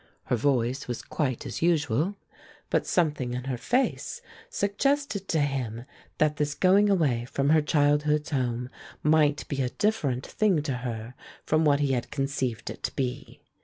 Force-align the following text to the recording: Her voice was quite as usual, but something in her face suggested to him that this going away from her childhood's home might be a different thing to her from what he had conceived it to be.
Her 0.23 0.35
voice 0.35 0.87
was 0.87 1.03
quite 1.03 1.45
as 1.45 1.61
usual, 1.61 2.15
but 2.71 2.87
something 2.87 3.33
in 3.35 3.43
her 3.43 3.57
face 3.59 4.19
suggested 4.49 5.27
to 5.27 5.41
him 5.41 5.85
that 6.17 6.37
this 6.37 6.55
going 6.55 6.89
away 6.89 7.25
from 7.25 7.49
her 7.51 7.61
childhood's 7.61 8.31
home 8.31 8.71
might 9.03 9.47
be 9.47 9.61
a 9.61 9.69
different 9.69 10.25
thing 10.25 10.63
to 10.63 10.77
her 10.77 11.13
from 11.45 11.65
what 11.65 11.81
he 11.81 11.91
had 11.91 12.09
conceived 12.09 12.71
it 12.71 12.81
to 12.81 12.95
be. 12.95 13.41